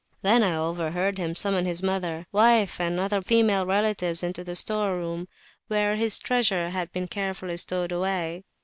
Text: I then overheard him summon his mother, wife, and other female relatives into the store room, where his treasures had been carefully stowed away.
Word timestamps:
I 0.23 0.29
then 0.39 0.43
overheard 0.43 1.19
him 1.19 1.35
summon 1.35 1.67
his 1.67 1.83
mother, 1.83 2.25
wife, 2.31 2.79
and 2.81 2.99
other 2.99 3.21
female 3.21 3.67
relatives 3.67 4.23
into 4.23 4.43
the 4.43 4.55
store 4.55 4.95
room, 4.95 5.27
where 5.67 5.95
his 5.95 6.17
treasures 6.17 6.71
had 6.73 6.91
been 6.91 7.07
carefully 7.07 7.57
stowed 7.57 7.91
away. 7.91 8.43